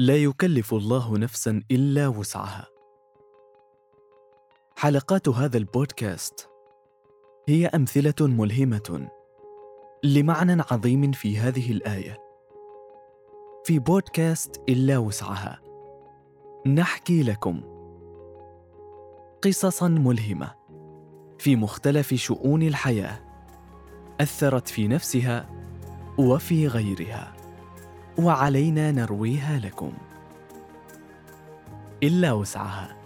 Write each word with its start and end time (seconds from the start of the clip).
لا 0.00 0.16
يكلف 0.16 0.74
الله 0.74 1.18
نفسا 1.18 1.62
إلا 1.70 2.08
وسعها. 2.08 2.66
حلقات 4.76 5.28
هذا 5.28 5.58
البودكاست 5.58 6.48
هي 7.48 7.66
أمثلة 7.66 8.14
ملهمة 8.20 9.08
لمعنى 10.04 10.62
عظيم 10.70 11.12
في 11.12 11.38
هذه 11.38 11.72
الآية. 11.72 12.18
في 13.64 13.78
بودكاست 13.78 14.62
إلا 14.68 14.98
وسعها 14.98 15.60
نحكي 16.66 17.22
لكم 17.22 17.60
قصصا 19.42 19.88
ملهمة 19.88 20.54
في 21.38 21.56
مختلف 21.56 22.14
شؤون 22.14 22.62
الحياة 22.62 23.20
أثرت 24.20 24.68
في 24.68 24.88
نفسها 24.88 25.50
وفي 26.18 26.68
غيرها. 26.68 27.39
وعلينا 28.18 28.90
نرويها 28.90 29.58
لكم. 29.58 29.92
إلا 32.02 32.32
وسعها 32.32 32.96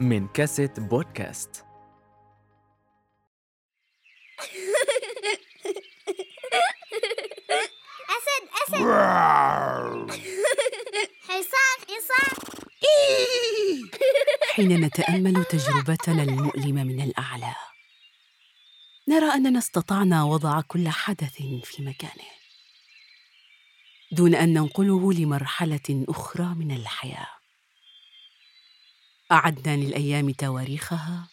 من 0.00 0.28
كاسيت 0.28 0.80
بودكاست. 0.80 1.64
أسد 8.16 8.44
أسد. 8.62 8.76
حصان 11.22 11.78
حصان. 11.88 12.36
حين 14.54 14.80
نتأمل 14.80 15.44
تجربتنا 15.44 16.22
المؤلمة 16.22 16.84
من 16.84 17.00
الأعلى 17.00 17.54
نرى 19.08 19.34
أننا 19.34 19.58
استطعنا 19.58 20.24
وضع 20.24 20.60
كل 20.60 20.88
حدث 20.88 21.36
في 21.64 21.82
مكانه. 21.82 22.35
دون 24.16 24.34
أن 24.34 24.52
ننقله 24.52 25.12
لمرحلة 25.12 26.04
أخرى 26.08 26.54
من 26.54 26.76
الحياة. 26.76 27.28
أعدنا 29.32 29.76
للأيام 29.76 30.30
تواريخها 30.30 31.28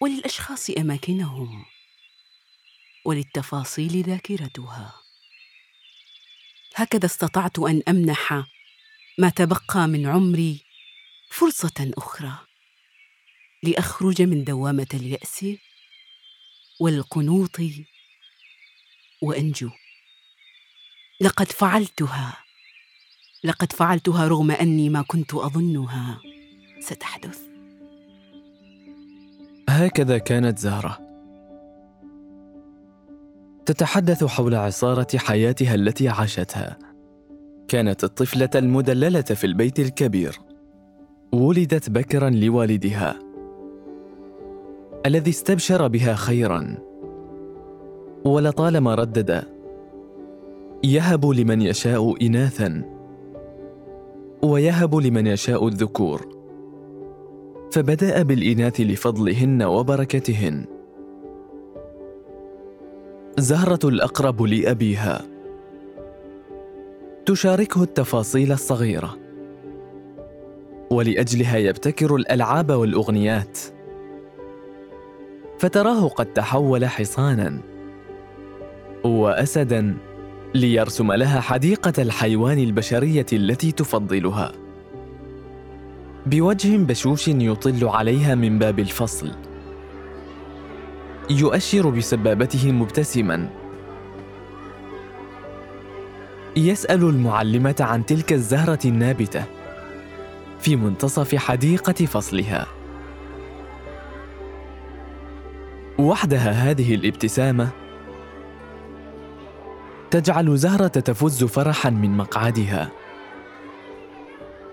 وللأشخاص 0.00 0.70
أماكنهم 0.70 1.64
وللتفاصيل 3.04 4.02
ذاكرتها. 4.02 4.94
هكذا 6.74 7.06
استطعت 7.06 7.58
أن 7.58 7.82
أمنح 7.88 8.44
ما 9.18 9.28
تبقى 9.28 9.88
من 9.88 10.06
عمري 10.06 10.64
فرصة 11.30 11.92
أخرى 11.98 12.38
لأخرج 13.62 14.22
من 14.22 14.44
دوامة 14.44 14.88
اليأس 14.94 15.46
والقنوط 16.80 17.56
وأنجو. 19.22 19.70
لقد 21.20 21.46
فعلتها. 21.46 22.36
لقد 23.44 23.72
فعلتها 23.72 24.28
رغم 24.28 24.50
أني 24.50 24.88
ما 24.88 25.02
كنت 25.02 25.34
أظنها. 25.34 26.20
ستحدث. 26.80 27.40
هكذا 29.68 30.18
كانت 30.18 30.58
زهرة. 30.58 30.98
تتحدث 33.66 34.24
حول 34.24 34.54
عصارة 34.54 35.06
حياتها 35.16 35.74
التي 35.74 36.08
عاشتها. 36.08 36.78
كانت 37.68 38.04
الطفلة 38.04 38.50
المدللة 38.54 39.22
في 39.22 39.44
البيت 39.44 39.80
الكبير. 39.80 40.38
ولدت 41.32 41.90
بكرا 41.90 42.30
لوالدها. 42.30 43.18
الذي 45.06 45.30
استبشر 45.30 45.88
بها 45.88 46.14
خيرا. 46.14 46.78
ولطالما 48.24 48.94
ردد 48.94 49.53
يهب 50.84 51.26
لمن 51.26 51.62
يشاء 51.62 52.26
اناثا 52.26 52.82
ويهب 54.42 54.94
لمن 54.94 55.26
يشاء 55.26 55.68
الذكور. 55.68 56.28
فبدأ 57.72 58.22
بالإناث 58.22 58.80
لفضلهن 58.80 59.62
وبركتهن. 59.62 60.64
زهرة 63.38 63.78
الأقرب 63.84 64.42
لأبيها. 64.42 65.22
تشاركه 67.26 67.82
التفاصيل 67.82 68.52
الصغيرة. 68.52 69.16
ولأجلها 70.90 71.56
يبتكر 71.56 72.16
الألعاب 72.16 72.72
والأغنيات. 72.72 73.58
فتراه 75.58 76.08
قد 76.08 76.26
تحول 76.26 76.86
حصانا. 76.86 77.58
واسدا. 79.04 80.13
ليرسم 80.54 81.12
لها 81.12 81.40
حديقة 81.40 82.02
الحيوان 82.02 82.58
البشرية 82.58 83.26
التي 83.32 83.72
تفضلها. 83.72 84.52
بوجه 86.26 86.76
بشوش 86.76 87.28
يطل 87.28 87.88
عليها 87.88 88.34
من 88.34 88.58
باب 88.58 88.78
الفصل. 88.78 89.30
يؤشر 91.30 91.90
بسبابته 91.90 92.72
مبتسما. 92.72 93.50
يسأل 96.56 97.02
المعلمة 97.04 97.76
عن 97.80 98.06
تلك 98.06 98.32
الزهرة 98.32 98.78
النابتة 98.84 99.44
في 100.60 100.76
منتصف 100.76 101.34
حديقة 101.34 102.06
فصلها. 102.06 102.66
وحدها 105.98 106.50
هذه 106.50 106.94
الابتسامة 106.94 107.83
تجعل 110.14 110.56
زهرة 110.56 110.86
تفز 110.86 111.44
فرحا 111.44 111.90
من 111.90 112.16
مقعدها. 112.16 112.90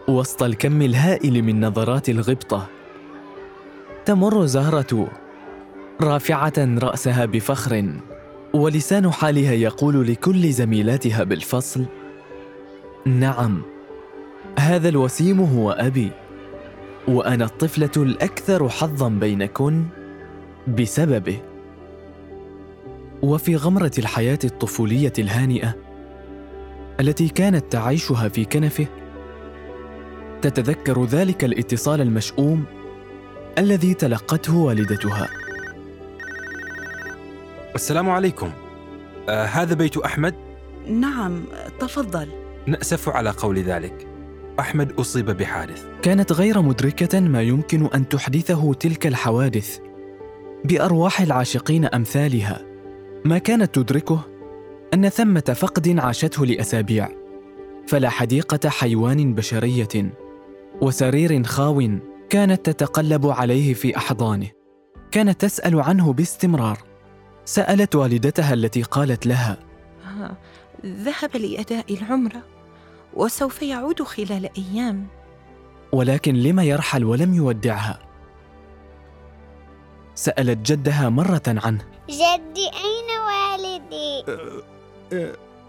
وسط 0.08 0.44
الكم 0.44 0.82
الهائل 0.82 1.42
من 1.42 1.66
نظرات 1.66 2.10
الغبطة 2.10 2.68
تمر 4.06 4.46
زهرة 4.46 5.08
رافعة 6.02 6.54
رأسها 6.58 7.26
بفخر 7.26 7.94
ولسان 8.54 9.12
حالها 9.12 9.54
يقول 9.54 10.08
لكل 10.08 10.52
زميلاتها 10.52 11.24
بالفصل 11.24 11.86
نعم 13.06 13.62
هذا 14.60 14.90
الوسيم 14.90 15.40
هو 15.40 15.72
أبي 15.72 16.12
وأنا 17.08 17.46
الطفلة 17.46 17.92
الأكثر 17.98 18.70
حظا 18.70 19.10
بينكن 19.10 19.86
بسببه. 20.68 21.51
وفي 23.22 23.56
غمرة 23.56 23.92
الحياة 23.98 24.40
الطفولية 24.44 25.14
الهانئة 25.20 25.76
التي 27.00 27.30
كانت 27.30 27.72
تعيشها 27.72 28.30
في 28.30 28.46
كنفه 28.46 28.88
تتذكر 30.42 31.06
ذلك 31.06 31.44
الاتصال 31.44 32.02
المشؤوم 32.02 32.66
الذي 33.58 33.94
تلقته 33.94 34.56
والدتها. 34.56 35.28
السلام 37.76 38.10
عليكم. 38.10 38.52
آه 39.30 39.46
هذا 39.46 39.74
بيت 39.74 39.98
أحمد؟ 39.98 40.36
نعم 40.88 41.44
تفضل. 41.80 42.28
نأسف 42.68 43.10
على 43.10 43.30
قول 43.30 43.60
ذلك. 43.60 44.08
أحمد 44.60 44.92
أصيب 44.92 45.26
بحادث. 45.26 45.86
كانت 46.02 46.32
غير 46.32 46.62
مدركة 46.62 47.20
ما 47.20 47.42
يمكن 47.42 47.86
أن 47.86 48.10
تحدثه 48.10 48.74
تلك 48.74 49.08
الحوادث 49.08 49.80
بأرواح 50.66 51.22
العاشقين 51.22 51.86
أمثالها. 51.86 52.71
ما 53.26 53.38
كانت 53.38 53.76
تدركه 53.76 54.22
أن 54.94 55.10
ثمة 55.10 55.56
فقد 55.56 56.00
عاشته 56.00 56.46
لأسابيع 56.46 57.10
فلا 57.88 58.10
حديقة 58.10 58.70
حيوان 58.70 59.34
بشرية 59.34 60.14
وسرير 60.82 61.44
خاو 61.44 61.90
كانت 62.30 62.70
تتقلب 62.70 63.28
عليه 63.28 63.74
في 63.74 63.98
أحضانه. 63.98 64.48
كانت 65.12 65.42
تسأل 65.42 65.82
عنه 65.82 66.14
باستمرار. 66.14 66.78
سألت 67.46 67.96
والدتها 67.96 68.54
التي 68.54 68.82
قالت 68.82 69.28
لها 69.28 69.58
آه، 70.06 70.38
ذهب 70.86 71.38
لأداء 71.38 71.94
العمرة 71.94 72.44
وسوف 73.14 73.62
يعود 73.62 74.02
خلال 74.04 74.50
أيام. 74.58 75.08
ولكن 75.92 76.36
لم 76.36 76.60
يرحل 76.60 77.04
ولم 77.04 77.34
يودعها. 77.34 78.00
سألت 80.16 80.72
جدها 80.72 81.10
مرة 81.10 81.44
عنه. 81.48 81.86
جدي 82.12 82.68
أين 82.84 83.10
والدي؟ 83.28 84.24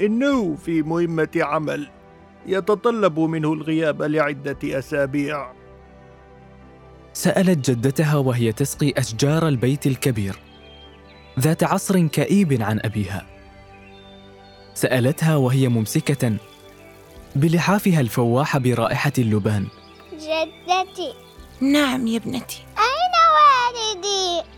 إنه 0.00 0.56
في 0.56 0.82
مهمة 0.82 1.28
عمل. 1.36 1.88
يتطلب 2.46 3.18
منه 3.18 3.52
الغياب 3.52 4.02
لعدة 4.02 4.78
أسابيع. 4.78 5.52
سألت 7.12 7.70
جدتها 7.70 8.16
وهي 8.16 8.52
تسقي 8.52 8.92
أشجار 8.96 9.48
البيت 9.48 9.86
الكبير. 9.86 10.38
ذات 11.40 11.64
عصر 11.64 12.06
كئيب 12.06 12.62
عن 12.62 12.80
أبيها. 12.84 13.26
سألتها 14.74 15.36
وهي 15.36 15.68
ممسكة 15.68 16.36
بلحافها 17.36 18.00
الفواح 18.00 18.58
برائحة 18.58 19.12
اللبان. 19.18 19.66
جدتي. 20.12 21.12
نعم 21.60 22.06
يا 22.06 22.16
ابنتي. 22.16 22.64
أين 22.78 23.14
والدي؟ 23.34 24.48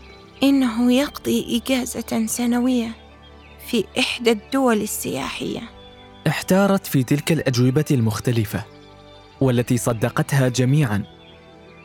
إنه 0.43 0.93
يقضي 0.93 1.61
إجازة 1.61 2.25
سنوية 2.25 2.91
في 3.67 3.85
إحدى 3.99 4.31
الدول 4.31 4.81
السياحية. 4.81 5.61
احتارت 6.27 6.87
في 6.87 7.03
تلك 7.03 7.31
الأجوبة 7.31 7.85
المختلفة 7.91 8.63
والتي 9.41 9.77
صدقتها 9.77 10.47
جميعا 10.47 11.03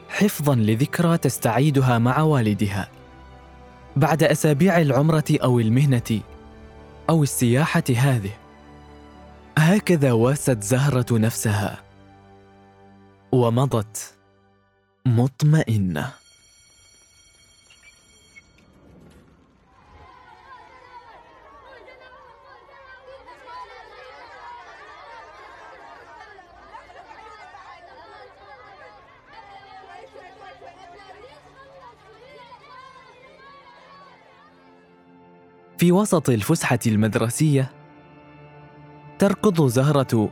حفظا 0.09 0.55
لذكرى 0.55 1.19
تستعيدها 1.19 1.99
مع 1.99 2.21
والدها. 2.23 2.89
بعد 3.97 4.23
أسابيع 4.23 4.81
العمرة 4.81 5.25
أو 5.31 5.61
المهنة 5.61 6.21
أو 7.11 7.23
السياحة 7.23 7.85
هذه 7.97 8.31
هكذا 9.59 10.13
واست 10.13 10.63
زهرة 10.63 11.19
نفسها 11.19 11.83
ومضت 13.33 14.15
مطمئنة. 15.07 16.20
في 35.81 35.93
وسط 35.93 36.31
الفسحة 36.31 36.79
المدرسية 36.87 37.71
تركض 39.19 39.67
زهرة 39.67 40.31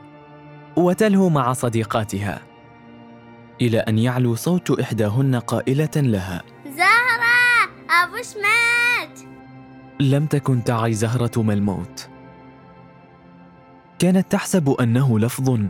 وتلهو 0.76 1.28
مع 1.28 1.52
صديقاتها 1.52 2.42
إلى 3.60 3.78
أن 3.78 3.98
يعلو 3.98 4.34
صوت 4.34 4.80
إحداهن 4.80 5.36
قائلة 5.36 5.90
لها 5.96 6.42
زهرة 6.64 7.70
أبوش 7.90 8.26
مات 8.36 9.20
لم 10.00 10.26
تكن 10.26 10.64
تعي 10.64 10.92
زهرة 10.92 11.42
ما 11.42 11.52
الموت. 11.52 12.08
كانت 13.98 14.32
تحسب 14.32 14.70
أنه 14.80 15.18
لفظ 15.18 15.60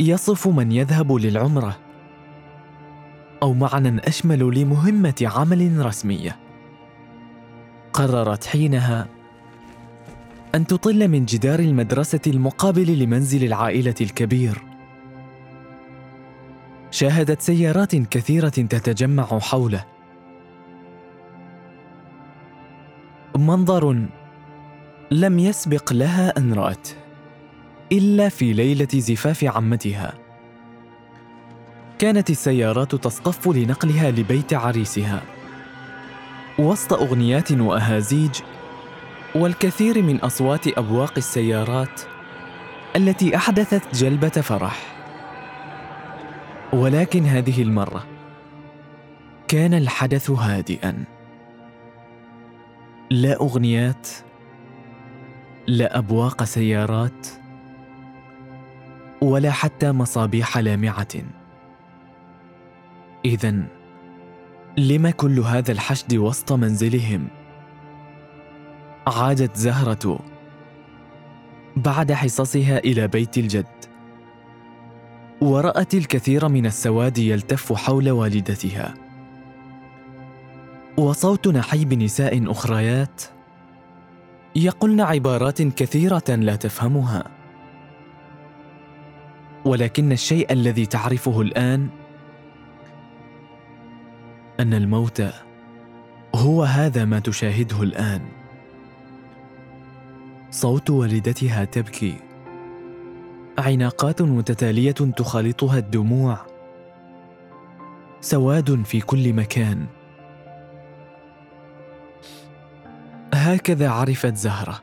يصف 0.00 0.48
من 0.48 0.72
يذهب 0.72 1.12
للعمرة 1.12 1.78
أو 3.42 3.54
معنى 3.54 4.00
أشمل 4.08 4.60
لمهمة 4.60 5.30
عمل 5.36 5.86
رسمية. 5.86 6.49
قررت 7.92 8.44
حينها 8.44 9.08
أن 10.54 10.66
تطل 10.66 11.08
من 11.08 11.24
جدار 11.24 11.58
المدرسة 11.58 12.20
المقابل 12.26 12.98
لمنزل 12.98 13.44
العائلة 13.44 13.94
الكبير. 14.00 14.62
شاهدت 16.90 17.42
سيارات 17.42 17.96
كثيرة 17.96 18.48
تتجمع 18.48 19.24
حوله. 19.24 19.84
منظر 23.36 24.06
لم 25.10 25.38
يسبق 25.38 25.92
لها 25.92 26.38
أن 26.38 26.52
راته 26.52 26.94
إلا 27.92 28.28
في 28.28 28.52
ليلة 28.52 28.88
زفاف 28.94 29.44
عمتها. 29.44 30.14
كانت 31.98 32.30
السيارات 32.30 32.94
تصطف 32.94 33.48
لنقلها 33.48 34.10
لبيت 34.10 34.54
عريسها. 34.54 35.22
وسط 36.60 36.92
أغنيات 36.92 37.52
وأهازيج 37.52 38.40
والكثير 39.34 40.02
من 40.02 40.16
أصوات 40.20 40.78
أبواق 40.78 41.12
السيارات 41.16 42.00
التي 42.96 43.36
أحدثت 43.36 43.94
جلبة 43.94 44.28
فرح. 44.28 44.86
ولكن 46.72 47.24
هذه 47.24 47.62
المرة 47.62 48.06
كان 49.48 49.74
الحدث 49.74 50.30
هادئا. 50.30 51.04
لا 53.10 53.40
أغنيات 53.40 54.08
لا 55.66 55.98
أبواق 55.98 56.44
سيارات 56.44 57.26
ولا 59.20 59.50
حتى 59.50 59.92
مصابيح 59.92 60.58
لامعة. 60.58 61.14
اذا 63.24 63.79
لم 64.78 65.10
كل 65.10 65.38
هذا 65.38 65.72
الحشد 65.72 66.14
وسط 66.14 66.52
منزلهم؟ 66.52 67.28
عادت 69.06 69.56
زهرة 69.56 70.18
بعد 71.76 72.12
حصصها 72.12 72.78
إلى 72.78 73.08
بيت 73.08 73.38
الجد 73.38 73.66
ورأت 75.40 75.94
الكثير 75.94 76.48
من 76.48 76.66
السواد 76.66 77.18
يلتف 77.18 77.72
حول 77.72 78.10
والدتها. 78.10 78.94
وصوت 80.98 81.48
نحيب 81.48 81.94
نساء 81.94 82.50
أخريات 82.50 83.22
يقولن 84.56 85.00
عبارات 85.00 85.62
كثيرة 85.62 86.24
لا 86.28 86.56
تفهمها. 86.56 87.24
ولكن 89.64 90.12
الشيء 90.12 90.52
الذي 90.52 90.86
تعرفه 90.86 91.40
الآن 91.40 91.88
أن 94.60 94.74
الموت 94.74 95.22
هو 96.34 96.64
هذا 96.64 97.04
ما 97.04 97.18
تشاهده 97.18 97.82
الآن. 97.82 98.20
صوت 100.50 100.90
والدتها 100.90 101.64
تبكي. 101.64 102.16
عناقات 103.58 104.22
متتالية 104.22 104.92
تخالطها 104.92 105.78
الدموع. 105.78 106.38
سواد 108.20 108.82
في 108.82 109.00
كل 109.00 109.32
مكان. 109.32 109.86
هكذا 113.34 113.90
عرفت 113.90 114.34
زهرة. 114.34 114.80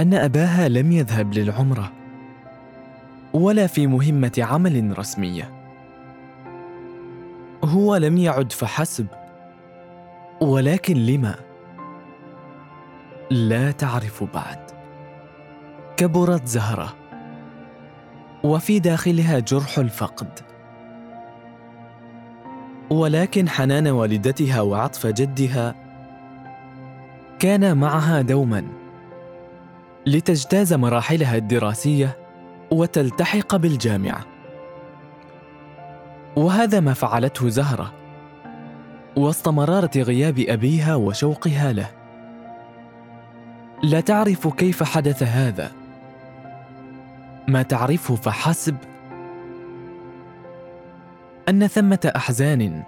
أن 0.00 0.14
أباها 0.14 0.68
لم 0.68 0.92
يذهب 0.92 1.34
للعمرة 1.34 1.92
ولا 3.32 3.66
في 3.66 3.86
مهمة 3.86 4.32
عمل 4.38 4.98
رسمية. 4.98 5.63
هو 7.64 7.96
لم 7.96 8.16
يعد 8.18 8.52
فحسب. 8.52 9.06
ولكن 10.40 10.94
لما؟ 10.94 11.34
لا 13.30 13.70
تعرف 13.70 14.24
بعد. 14.34 14.70
كبرت 15.96 16.46
زهرة. 16.46 16.94
وفي 18.44 18.78
داخلها 18.78 19.38
جرح 19.38 19.78
الفقد. 19.78 20.40
ولكن 22.90 23.48
حنان 23.48 23.88
والدتها 23.88 24.60
وعطف 24.60 25.06
جدها 25.06 25.74
كان 27.38 27.76
معها 27.76 28.20
دوما. 28.20 28.64
لتجتاز 30.06 30.72
مراحلها 30.72 31.36
الدراسية 31.36 32.16
وتلتحق 32.70 33.56
بالجامعة. 33.56 34.33
وهذا 36.36 36.80
ما 36.80 36.92
فعلته 36.94 37.48
زهرة 37.48 37.92
وسط 39.16 39.48
مرارة 39.48 39.90
غياب 39.96 40.38
أبيها 40.38 40.94
وشوقها 40.94 41.72
له. 41.72 41.90
لا 43.82 44.00
تعرف 44.00 44.48
كيف 44.48 44.82
حدث 44.82 45.22
هذا. 45.22 45.72
ما 47.48 47.62
تعرفه 47.62 48.14
فحسب 48.14 48.76
أن 51.48 51.66
ثمة 51.66 52.12
أحزان 52.16 52.82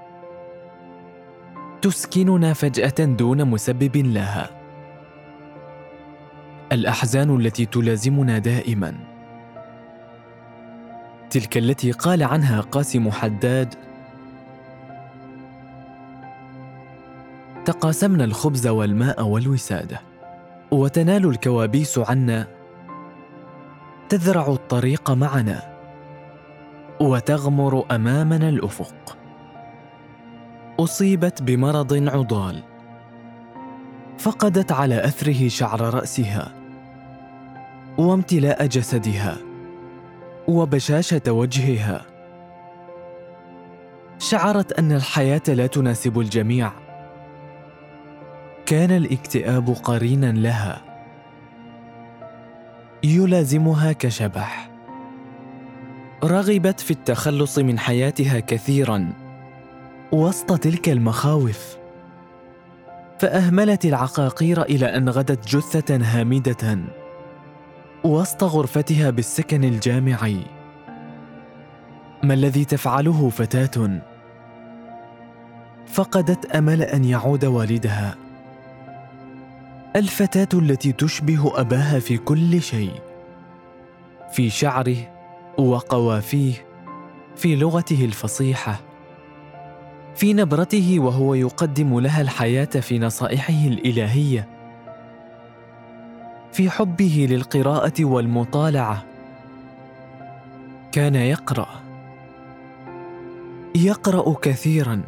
تسكننا 1.82 2.52
فجأة 2.52 3.04
دون 3.04 3.44
مسبب 3.44 3.96
لها. 3.96 4.50
الأحزان 6.72 7.40
التي 7.40 7.66
تلازمنا 7.66 8.38
دائما. 8.38 9.15
تلك 11.30 11.56
التي 11.56 11.92
قال 11.92 12.22
عنها 12.22 12.60
قاسم 12.60 13.10
حداد 13.10 13.74
تقاسمنا 17.64 18.24
الخبز 18.24 18.66
والماء 18.66 19.22
والوسادة 19.22 20.00
وتنال 20.70 21.26
الكوابيس 21.26 21.98
عنا 21.98 22.46
تذرع 24.08 24.48
الطريق 24.48 25.10
معنا 25.10 25.76
وتغمر 27.00 27.84
أمامنا 27.90 28.48
الأفق. 28.48 29.16
أصيبت 30.80 31.42
بمرض 31.42 32.08
عضال 32.08 32.62
فقدت 34.18 34.72
على 34.72 35.04
أثره 35.04 35.48
شعر 35.48 35.80
رأسها 35.94 36.52
وامتلاء 37.98 38.66
جسدها. 38.66 39.45
وبشاشة 40.48 41.22
وجهها. 41.28 42.06
شعرت 44.18 44.72
أن 44.72 44.92
الحياة 44.92 45.42
لا 45.48 45.66
تناسب 45.66 46.20
الجميع. 46.20 46.72
كان 48.66 48.90
الاكتئاب 48.90 49.68
قرينا 49.70 50.32
لها. 50.32 50.82
يلازمها 53.04 53.92
كشبح. 53.92 54.70
رغبت 56.24 56.80
في 56.80 56.90
التخلص 56.90 57.58
من 57.58 57.78
حياتها 57.78 58.40
كثيرا. 58.40 59.12
وسط 60.12 60.58
تلك 60.58 60.88
المخاوف. 60.88 61.76
فأهملت 63.18 63.84
العقاقير 63.84 64.62
إلى 64.62 64.96
أن 64.96 65.08
غدت 65.08 65.48
جثة 65.48 65.96
هامدة. 66.02 66.78
وسط 68.06 68.44
غرفتها 68.44 69.10
بالسكن 69.10 69.64
الجامعي. 69.64 70.40
ما 72.22 72.34
الذي 72.34 72.64
تفعله 72.64 73.28
فتاة؟ 73.28 74.00
فقدت 75.86 76.56
أمل 76.56 76.82
أن 76.82 77.04
يعود 77.04 77.44
والدها. 77.44 78.16
الفتاة 79.96 80.58
التي 80.58 80.92
تشبه 80.92 81.60
أباها 81.60 81.98
في 81.98 82.16
كل 82.16 82.62
شيء 82.62 82.92
في 84.32 84.50
شعره 84.50 84.96
وقوافيه 85.58 86.66
في 87.36 87.56
لغته 87.56 88.04
الفصيحة 88.04 88.80
في 90.14 90.32
نبرته 90.32 91.00
وهو 91.00 91.34
يقدم 91.34 92.00
لها 92.00 92.20
الحياة 92.20 92.64
في 92.64 92.98
نصائحه 92.98 93.66
الإلهية. 93.66 94.55
في 96.56 96.70
حبه 96.70 97.26
للقراءة 97.30 98.04
والمطالعة. 98.04 99.04
كان 100.92 101.14
يقرأ. 101.14 101.68
يقرأ 103.74 104.34
كثيرا. 104.42 105.02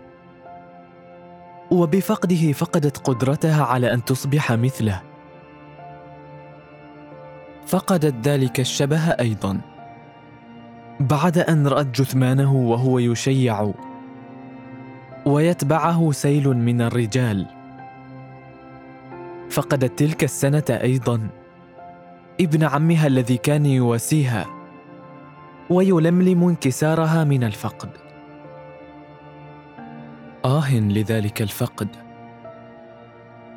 وبفقده 1.71 2.53
فقدت 2.53 2.97
قدرتها 2.97 3.65
على 3.65 3.95
أن 3.95 4.05
تصبح 4.05 4.53
مثله. 4.53 5.03
فقدت 7.67 8.29
ذلك 8.29 8.61
الشبه 8.61 9.11
أيضا. 9.11 9.61
بعد 11.01 11.39
أن 11.39 11.67
رأت 11.67 11.87
جثمانه 11.87 12.55
وهو 12.55 12.99
يشيع. 12.99 13.73
ويتبعه 15.27 16.13
سيل 16.13 16.49
من 16.49 16.81
الرجال. 16.81 17.47
فقدت 19.51 19.99
تلك 19.99 20.25
السنة 20.25 20.65
أيضا. 20.71 21.38
ابن 22.41 22.65
عمها 22.65 23.07
الذي 23.07 23.37
كان 23.37 23.67
يواسيها 23.67 24.47
ويلملم 25.71 26.49
انكسارها 26.49 27.25
من 27.25 27.45
الفقد. 27.45 27.89
آه 30.45 30.75
لذلك 30.75 31.43
الفقد 31.43 31.89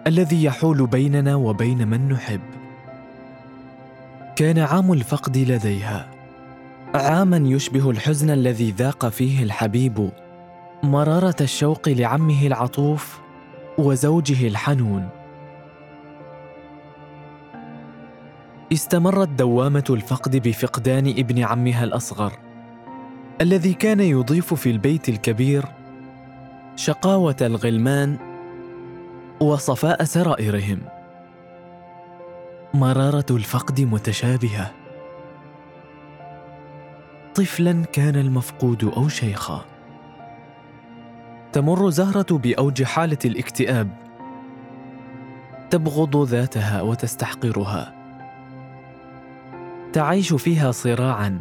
الذي 0.08 0.44
يحول 0.44 0.88
بيننا 0.88 1.36
وبين 1.36 1.88
من 1.88 2.10
نحب. 2.10 2.42
كان 4.36 4.60
عام 4.60 4.94
الفقد 4.94 5.38
لديها. 5.38 6.08
عاما 6.96 7.38
يشبه 7.38 7.90
الحزن 7.90 8.30
الذي 8.30 8.72
ذاق 8.72 9.10
فيه 9.10 9.44
الحبيب 9.44 10.10
مرارة 10.84 11.36
الشوق 11.42 11.90
لعمه 11.90 12.48
العطوف 12.48 13.20
وزوجه 13.78 14.48
الحنون. 14.48 15.21
استمرت 18.72 19.28
دوامة 19.30 19.84
الفقد 19.90 20.48
بفقدان 20.48 21.08
ابن 21.08 21.44
عمها 21.44 21.84
الأصغر 21.84 22.34
الذي 23.42 23.74
كان 23.74 24.00
يضيف 24.00 24.54
في 24.54 24.72
البيت 24.72 25.10
الكبير 25.10 25.66
شقاوة 26.76 27.36
الغلمان 27.42 28.18
وصفاء 29.42 30.04
سرائرهم. 30.04 30.80
مرارة 32.74 33.26
الفقد 33.32 33.82
متشابهة. 33.82 34.72
طفلا 37.36 37.84
كان 37.84 38.16
المفقود 38.16 38.84
أو 38.84 39.08
شيخا. 39.08 39.66
تمر 41.54 41.90
زهرة 41.90 42.38
بأوج 42.38 42.84
حالة 42.84 43.20
الاكتئاب. 43.26 43.90
تبغض 45.70 46.24
ذاتها 46.24 46.82
وتستحقرها. 46.82 48.01
تعيش 49.94 50.34
فيها 50.34 50.72
صراعا. 50.72 51.40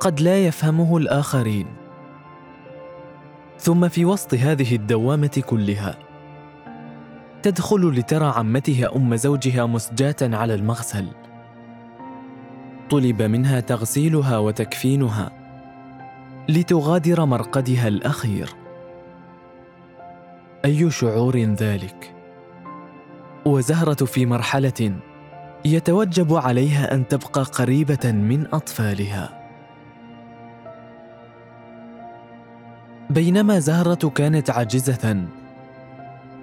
قد 0.00 0.20
لا 0.20 0.46
يفهمه 0.46 0.96
الآخرين. 0.96 1.66
ثم 3.58 3.88
في 3.88 4.04
وسط 4.04 4.34
هذه 4.34 4.76
الدوامة 4.76 5.42
كلها 5.46 5.94
تدخل 7.42 7.90
لترى 7.98 8.32
عمتها 8.36 8.96
أم 8.96 9.16
زوجها 9.16 9.66
مسجاة 9.66 10.16
على 10.22 10.54
المغسل. 10.54 11.06
طلب 12.90 13.22
منها 13.22 13.60
تغسيلها 13.60 14.38
وتكفينها 14.38 15.30
لتغادر 16.48 17.24
مرقدها 17.24 17.88
الأخير. 17.88 18.50
أي 20.64 20.90
شعور 20.90 21.38
ذلك؟ 21.38 22.14
وزهرة 23.46 24.04
في 24.04 24.26
مرحلة 24.26 24.98
يتوجب 25.64 26.34
عليها 26.34 26.94
أن 26.94 27.08
تبقى 27.08 27.42
قريبة 27.42 28.12
من 28.12 28.46
أطفالها. 28.52 29.38
بينما 33.10 33.58
زهرة 33.58 34.08
كانت 34.08 34.50
عاجزة 34.50 35.24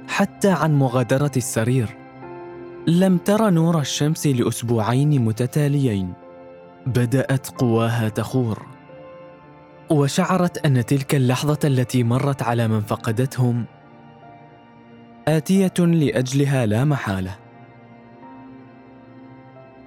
حتى 0.08 0.50
عن 0.50 0.80
مغادرة 0.80 1.32
السرير 1.38 1.90
لم 2.88 3.18
تر 3.18 3.50
نور 3.50 3.80
الشمس 3.80 4.28
لأسبوعين 4.28 5.26
متتاليين. 5.26 6.14
بدأت 6.86 7.48
قواها 7.48 8.10
تخور 8.10 8.66
وشعرت 9.90 10.66
أن 10.66 10.86
تلك 10.86 11.16
اللحظة 11.16 11.60
التي 11.64 12.04
مرت 12.04 12.44
على 12.44 12.68
من 12.68 12.82
فقدتهم 12.82 13.66
آتية 15.28 15.74
لأجلها 15.80 16.66
لا 16.66 16.86
محالة. 16.86 17.45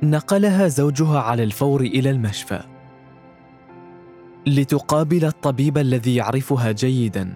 نقلها 0.03 0.69
زوجها 0.69 1.21
على 1.21 1.45
الفور 1.45 1.81
إلى 1.81 2.11
المشفى 2.11 2.61
لتقابل 4.47 5.25
الطبيب 5.25 5.79
الذي 5.79 6.15
يعرفها 6.15 6.73
جيدا. 6.73 7.35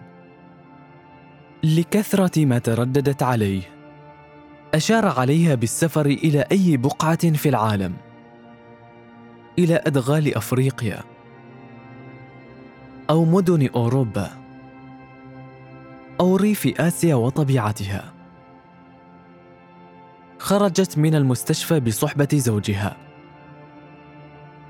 لكثرة 1.65 2.45
ما 2.45 2.59
ترددت 2.59 3.23
عليه 3.23 3.63
أشار 4.75 5.07
عليها 5.07 5.55
بالسفر 5.55 6.07
إلى 6.07 6.45
أي 6.53 6.77
بقعة 6.77 7.33
في 7.33 7.49
العالم. 7.49 7.95
إلى 9.59 9.81
أدغال 9.87 10.37
أفريقيا 10.37 11.01
أو 13.11 13.25
مدن 13.25 13.69
أوروبا 13.75 14.31
أو 16.21 16.37
ريف 16.37 16.81
آسيا 16.81 17.15
وطبيعتها. 17.15 18.22
خرجت 20.43 20.99
من 20.99 21.15
المستشفى 21.15 21.81
بصحبة 21.81 22.29
زوجها 22.33 22.97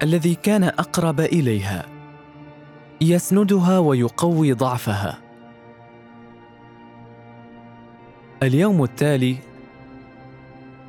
الذي 0.02 0.35
كان 0.35 0.64
أقرب 0.64 1.21
إليها 1.21 1.87
يسندها 3.00 3.79
ويقوي 3.79 4.52
ضعفها. 4.52 5.19
اليوم 8.43 8.85
التالي 8.85 9.37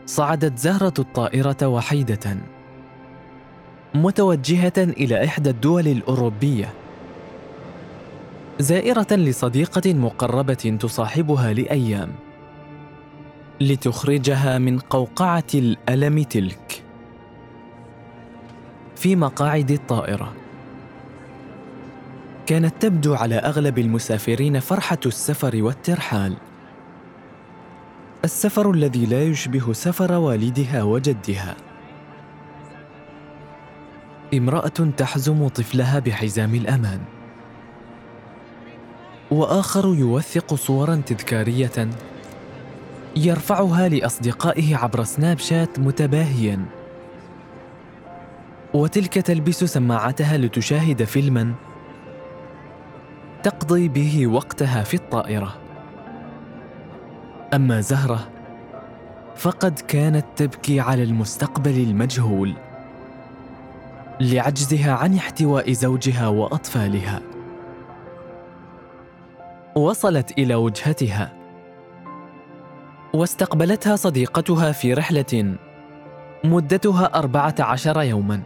صعدت 0.05 0.57
زهرة 0.57 0.93
الطائرة 0.99 1.67
وحيدة 1.67 2.37
متوجهة 3.95 4.73
إلى 4.77 5.25
إحدى 5.25 5.49
الدول 5.49 5.87
الأوروبية. 5.87 6.73
زائرة 8.59 9.07
لصديقة 9.11 9.93
مقربة 9.93 10.77
تصاحبها 10.79 11.53
لأيام. 11.53 12.15
لتخرجها 13.61 14.57
من 14.57 14.79
قوقعة 14.79 15.43
الألم 15.53 16.23
تلك. 16.23 16.83
في 18.95 19.15
مقاعد 19.15 19.71
الطائرة. 19.71 20.33
كانت 22.45 22.73
تبدو 22.79 23.13
على 23.13 23.35
أغلب 23.35 23.79
المسافرين 23.79 24.59
فرحة 24.59 24.97
السفر 25.05 25.63
والترحال. 25.63 26.33
السفر 28.23 28.71
الذي 28.71 29.05
لا 29.05 29.23
يشبه 29.23 29.73
سفر 29.73 30.11
والدها 30.11 30.83
وجدها. 30.83 31.55
امرأة 34.33 34.91
تحزم 34.97 35.47
طفلها 35.47 35.99
بحزام 35.99 36.55
الأمان. 36.55 36.99
وآخر 39.31 39.95
يوثق 39.95 40.53
صورا 40.53 40.95
تذكارية 40.95 41.89
يرفعها 43.15 43.89
لأصدقائه 43.89 44.75
عبر 44.75 45.03
سناب 45.03 45.37
شات 45.37 45.79
متباهيا. 45.79 46.65
وتلك 48.73 49.13
تلبس 49.13 49.63
سماعتها 49.63 50.37
لتشاهد 50.37 51.03
فيلما 51.03 51.53
تقضي 53.43 53.87
به 53.87 54.27
وقتها 54.27 54.83
في 54.83 54.93
الطائرة. 54.93 55.55
أما 57.53 57.81
زهرة 57.81 58.29
فقد 59.35 59.79
كانت 59.79 60.25
تبكي 60.35 60.79
على 60.79 61.03
المستقبل 61.03 61.83
المجهول 61.83 62.53
لعجزها 64.21 64.93
عن 64.93 65.15
احتواء 65.15 65.71
زوجها 65.71 66.27
وأطفالها. 66.27 67.21
وصلت 69.75 70.31
إلى 70.37 70.55
وجهتها. 70.55 71.42
واستقبلتها 73.15 73.95
صديقتها 73.95 74.71
في 74.71 74.93
رحلة 74.93 75.55
مدتها 76.43 77.05
أربعة 77.15 77.55
عشر 77.59 78.01
يوما. 78.01 78.41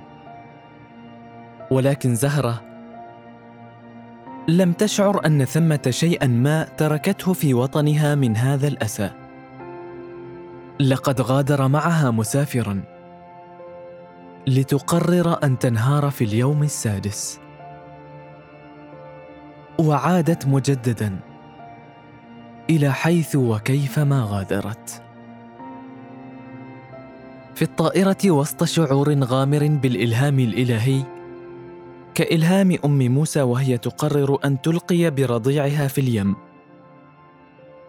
ولكن 1.72 2.16
زهرة 2.16 2.62
لم 4.48 4.74
تشعر 4.74 5.26
أن 5.26 5.46
ثمة 5.46 5.88
شيئا 5.90 6.28
ما 6.28 6.64
تركته 6.64 7.34
في 7.34 7.54
وطنها 7.54 8.16
من 8.16 8.38
هذا 8.38 8.68
الأسى. 8.68 9.10
لقد 10.80 11.22
غادر 11.22 11.68
معها 11.68 12.12
مسافرا 12.12 12.84
لتقرر 14.48 15.44
أن 15.44 15.60
تنهار 15.60 16.10
في 16.10 16.24
اليوم 16.24 16.64
السادس. 16.64 17.40
وعادت 19.80 20.48
مجددا. 20.48 21.20
إلى 22.70 22.94
حيث 22.94 23.36
وكيف 23.36 24.00
ما 24.00 24.28
غادرت. 24.30 25.04
في 27.56 27.62
الطائرة 27.62 28.32
وسط 28.32 28.64
شعور 28.64 29.24
غامر 29.24 29.68
بالإلهام 29.68 30.40
الإلهي 30.40 31.04
كإلهام 32.14 32.78
أم 32.86 33.12
موسى 33.12 33.42
وهي 33.42 33.78
تقرر 33.78 34.40
أن 34.46 34.62
تلقي 34.62 35.10
برضيعها 35.10 35.88
في 35.88 36.02
اليم. 36.02 36.36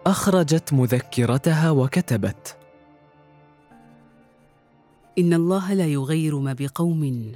أخرجت 0.05 0.73
مذكرتها 0.73 1.71
وكتبت 1.71 2.57
إن 5.17 5.33
الله 5.33 5.73
لا 5.73 5.85
يغير 5.85 6.39
ما 6.39 6.53
بقوم 6.59 7.31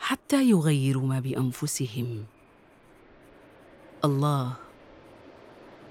حتى 0.00 0.50
يغيروا 0.50 1.06
ما 1.06 1.20
بأنفسهم. 1.20 2.24
الله 4.04 4.52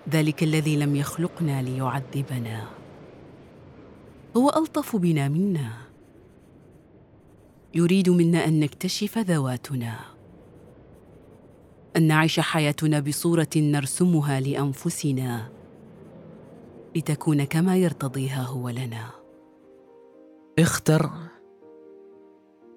ذلك 0.10 0.44
الذي 0.44 0.78
لم 0.78 0.96
يخلقنا 0.96 1.62
ليعذبنا. 1.62 2.68
هو 4.38 4.50
ألطف 4.50 4.96
بنا 4.96 5.28
منا. 5.28 5.72
يريد 7.76 8.10
منا 8.10 8.46
أن 8.46 8.60
نكتشف 8.60 9.18
ذواتنا. 9.18 10.00
أن 11.98 12.08
نعيش 12.08 12.40
حياتنا 12.40 13.00
بصورة 13.00 13.50
نرسمها 13.56 14.40
لأنفسنا. 14.40 15.50
لتكون 16.96 17.44
كما 17.44 17.78
يرتضيها 17.78 18.44
هو 18.44 18.70
لنا. 18.70 19.10
اختر 20.60 21.10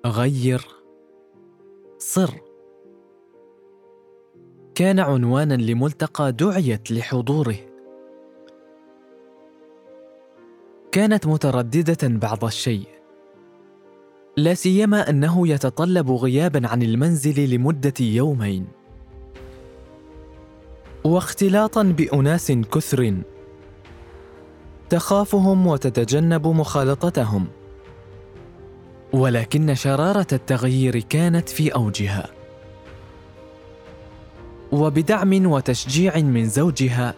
غير 0.06 0.66
صر. 1.98 2.53
كان 4.74 4.98
عنوانا 5.00 5.54
لملتقى 5.54 6.32
دعيت 6.32 6.90
لحضوره. 6.90 7.56
كانت 10.92 11.26
مترددة 11.26 12.08
بعض 12.08 12.44
الشيء. 12.44 12.88
لا 14.36 14.54
سيما 14.54 15.10
أنه 15.10 15.48
يتطلب 15.48 16.10
غيابا 16.10 16.68
عن 16.68 16.82
المنزل 16.82 17.50
لمدة 17.50 17.94
يومين. 18.00 18.66
واختلاطا 21.04 21.82
بأناس 21.82 22.52
كثر. 22.52 23.14
تخافهم 24.90 25.66
وتتجنب 25.66 26.46
مخالطتهم. 26.46 27.46
ولكن 29.12 29.74
شرارة 29.74 30.26
التغيير 30.32 30.98
كانت 30.98 31.48
في 31.48 31.74
أوجها. 31.74 32.43
وبدعم 34.74 35.46
وتشجيع 35.46 36.18
من 36.18 36.48
زوجها 36.48 37.14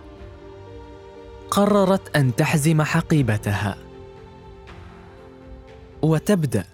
قررت 1.50 2.16
أن 2.16 2.36
تحزم 2.36 2.82
حقيبتها. 2.82 3.78
وتبدأ 6.02 6.64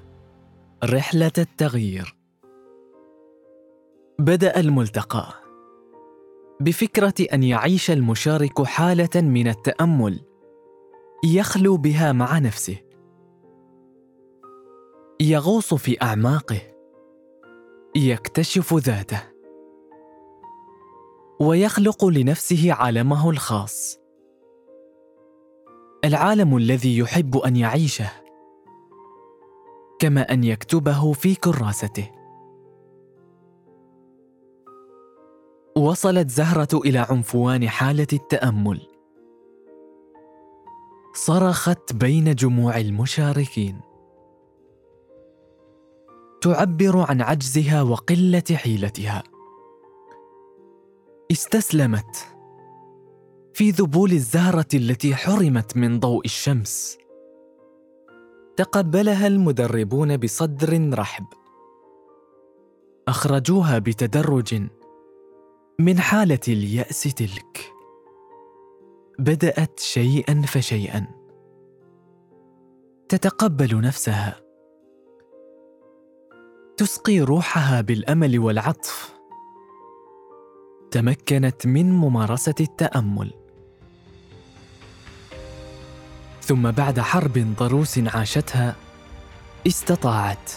رحلة 0.84 1.32
التغيير. 1.38 2.16
بدأ 4.18 4.60
الملتقى 4.60 5.32
بفكرة 6.60 7.14
أن 7.32 7.42
يعيش 7.42 7.90
المشارك 7.90 8.62
حالة 8.62 9.20
من 9.20 9.48
التأمل 9.48 10.20
يخلو 11.24 11.76
بها 11.76 12.12
مع 12.12 12.38
نفسه. 12.38 12.76
يغوص 15.20 15.74
في 15.74 16.02
أعماقه 16.02 16.60
يكتشف 17.96 18.74
ذاته. 18.74 19.31
ويخلق 21.42 22.04
لنفسه 22.04 22.72
عالمه 22.72 23.30
الخاص. 23.30 23.98
العالم 26.04 26.56
الذي 26.56 26.98
يحب 26.98 27.36
أن 27.36 27.56
يعيشه 27.56 28.10
كما 29.98 30.20
أن 30.32 30.44
يكتبه 30.44 31.12
في 31.12 31.34
كراسته. 31.34 32.10
وصلت 35.76 36.30
زهرة 36.30 36.68
إلى 36.74 36.98
عنفوان 36.98 37.68
حالة 37.68 38.06
التأمل. 38.12 38.80
صرخت 41.14 41.92
بين 41.92 42.34
جموع 42.34 42.78
المشاركين. 42.78 43.80
تعبر 46.40 47.06
عن 47.08 47.20
عجزها 47.20 47.82
وقلة 47.82 48.44
حيلتها. 48.54 49.31
استسلمت 51.32 52.16
في 53.54 53.70
ذبول 53.70 54.12
الزهرة 54.12 54.66
التي 54.74 55.14
حرمت 55.14 55.76
من 55.76 56.00
ضوء 56.00 56.24
الشمس. 56.24 56.98
تقبلها 58.56 59.26
المدربون 59.26 60.16
بصدر 60.16 60.98
رحب. 60.98 61.26
أخرجوها 63.08 63.78
بتدرج 63.78 64.62
من 65.78 65.98
حالة 65.98 66.38
اليأس 66.48 67.02
تلك. 67.02 67.72
بدأت 69.18 69.80
شيئا 69.80 70.42
فشيئا. 70.46 71.06
تتقبل 73.08 73.80
نفسها. 73.80 74.40
تسقي 76.76 77.20
روحها 77.20 77.80
بالأمل 77.80 78.38
والعطف. 78.38 79.21
تمكنت 80.92 81.66
من 81.66 81.92
ممارسة 81.92 82.54
التأمل. 82.60 83.30
ثم 86.42 86.70
بعد 86.70 87.00
حرب 87.00 87.54
ضروس 87.58 87.98
عاشتها 87.98 88.76
استطاعت 89.66 90.50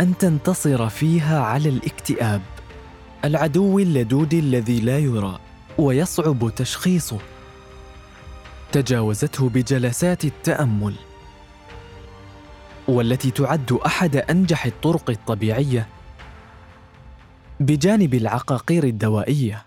أن 0.00 0.18
تنتصر 0.18 0.88
فيها 0.88 1.40
على 1.40 1.68
الاكتئاب. 1.68 2.42
العدو 3.24 3.78
اللدود 3.78 4.34
الذي 4.34 4.80
لا 4.80 4.98
يرى 4.98 5.38
ويصعب 5.78 6.54
تشخيصه. 6.56 7.18
تجاوزته 8.72 9.48
بجلسات 9.48 10.24
التأمل 10.24 10.94
والتي 12.88 13.30
تعد 13.30 13.72
أحد 13.86 14.16
أنجح 14.16 14.66
الطرق 14.66 15.10
الطبيعية. 15.10 15.99
بجانب 17.60 18.14
العقاقير 18.14 18.84
الدوائية. 18.84 19.66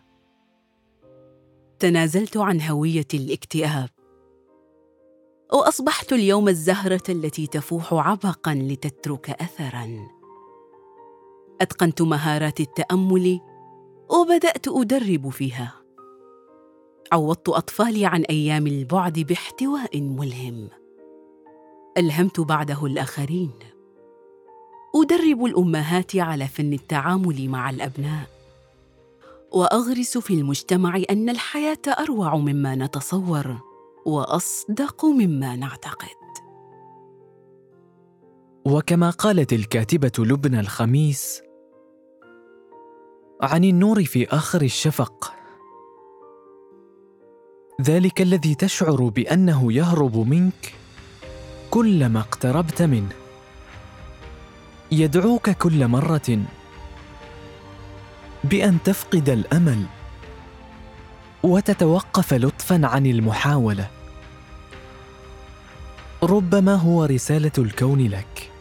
تنازلت 1.79 2.37
عن 2.37 2.61
هوية 2.61 3.07
الاكتئاب. 3.13 3.89
وأصبحت 5.53 6.13
اليوم 6.13 6.47
الزهرة 6.47 7.03
التي 7.09 7.47
تفوح 7.47 7.93
عبقا 7.93 8.53
لتترك 8.53 9.29
اثرا. 9.29 10.07
أتقنت 11.61 12.01
مهارات 12.01 12.59
التأمل 12.59 13.39
وبدأت 14.09 14.67
أدرب 14.67 15.29
فيها. 15.29 15.73
عوضت 17.11 17.49
أطفالي 17.49 18.05
عن 18.05 18.21
أيام 18.21 18.67
البعد 18.67 19.19
باحتواء 19.19 20.01
ملهم. 20.01 20.69
ألهمت 21.97 22.39
بعده 22.39 22.85
الآخرين. 22.85 23.51
أدرب 24.95 25.45
الأمهات 25.45 26.15
على 26.15 26.47
فن 26.47 26.73
التعامل 26.73 27.49
مع 27.49 27.69
الأبناء. 27.69 28.27
وأغرس 29.51 30.17
في 30.17 30.33
المجتمع 30.33 31.01
أن 31.09 31.29
الحياة 31.29 31.81
أروع 31.99 32.35
مما 32.35 32.75
نتصور 32.75 33.57
وأصدق 34.05 35.05
مما 35.05 35.55
نعتقد. 35.55 36.07
وكما 38.65 39.09
قالت 39.09 39.53
الكاتبة 39.53 40.11
لبنى 40.19 40.59
الخميس 40.59 41.41
عن 43.41 43.63
النور 43.63 44.03
في 44.03 44.27
آخر 44.27 44.61
الشفق. 44.61 45.33
ذلك 47.81 48.21
الذي 48.21 48.55
تشعر 48.55 49.09
بأنه 49.09 49.73
يهرب 49.73 50.17
منك 50.17 50.73
كلما 51.69 52.19
اقتربت 52.19 52.81
منه. 52.81 53.22
يدعوك 54.93 55.49
كل 55.49 55.87
مرة 55.87 56.39
بأن 58.43 58.77
تفقد 58.83 59.29
الأمل 59.29 59.85
وتتوقف 61.43 62.33
لطفا 62.33 62.81
عن 62.83 63.05
المحاولة. 63.05 63.87
ربما 66.23 66.75
هو 66.75 67.05
رسالة 67.05 67.51
الكون 67.57 68.07
لك 68.07 68.51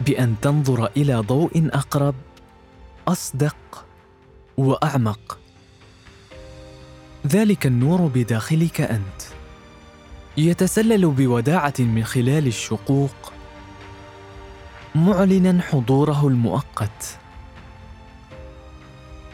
بأن 0.00 0.34
تنظر 0.42 0.86
إلى 0.96 1.14
ضوء 1.14 1.68
أقرب 1.72 2.14
أصدق 3.08 3.86
وأعمق. 4.56 5.38
ذلك 7.26 7.66
النور 7.66 8.00
بداخلك 8.00 8.80
أنت. 8.80 9.22
يتسلل 10.36 11.06
بوداعة 11.06 11.74
من 11.78 12.04
خلال 12.04 12.46
الشقوق 12.46 13.37
معلنا 14.98 15.62
حضوره 15.62 16.26
المؤقت. 16.28 17.18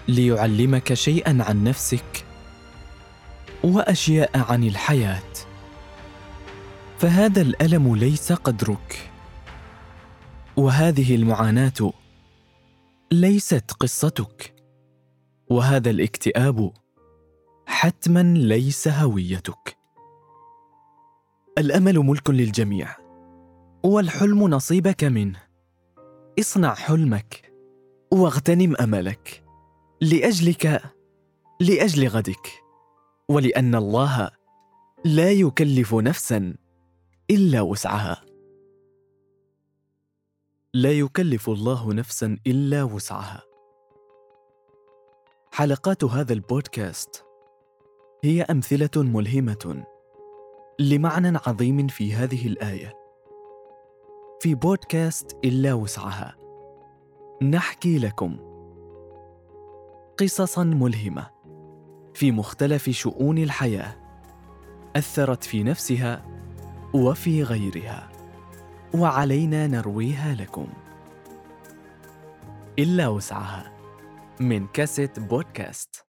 ليعلمك 0.09 0.95
شيئا 0.95 1.39
عن 1.43 1.65
نفسك 1.65 2.25
وأشياء 3.65 4.53
عن 4.53 4.65
الحياة. 4.65 5.33
فهذا 6.99 7.43
الألم 7.43 7.97
ليس 7.97 8.33
قدرك. 8.33 9.11
وهذه 10.57 11.15
المعاناة 11.15 11.93
ليست 13.13 13.71
قصتك. 13.81 14.55
وهذا 15.51 15.91
الاكتئاب 15.91 16.73
حتما 17.67 18.23
ليس 18.23 18.89
هويتك. 18.89 19.77
الأمل 21.59 21.99
ملك 21.99 22.31
للجميع 22.31 22.97
والحلم 23.83 24.49
نصيبك 24.49 25.05
منه. 25.05 25.44
اصنع 26.39 26.75
حلمك 26.75 27.53
واغتنم 28.13 28.77
أملك 28.81 29.45
لأجلك 30.01 30.83
لأجل 31.61 32.09
غدك 32.09 32.65
ولأن 33.29 33.75
الله 33.75 34.31
لا 35.05 35.33
يكلف 35.33 35.95
نفسا 35.95 36.55
إلا 37.31 37.61
وسعها. 37.61 38.25
لا 40.75 40.93
يكلف 40.93 41.51
الله 41.51 41.93
نفسا 41.93 42.39
إلا 42.47 42.83
وسعها. 42.83 43.43
حلقات 45.53 46.05
هذا 46.05 46.33
البودكاست 46.33 47.25
هي 48.25 48.43
أمثلة 48.43 48.91
ملهمة 49.03 49.85
لمعنى 50.79 51.39
عظيم 51.47 51.87
في 51.87 52.15
هذه 52.15 52.47
الآية. 52.47 53.04
في 54.41 54.55
بودكاست 54.55 55.37
إلا 55.45 55.75
وسعها. 55.75 56.37
نحكي 57.43 57.99
لكم 57.99 58.37
قصصا 60.19 60.65
ملهمة 60.65 61.31
في 62.15 62.33
مختلف 62.33 62.91
شؤون 62.91 63.39
الحياة 63.39 63.97
أثرت 64.97 65.45
في 65.45 65.63
نفسها 65.63 66.25
وفي 66.95 67.43
غيرها 67.43 68.09
وعلينا 68.95 69.67
نرويها 69.67 70.35
لكم. 70.35 70.67
إلا 72.79 73.09
وسعها 73.09 73.73
من 74.41 74.67
كاسيت 74.67 75.21
بودكاست. 75.21 76.03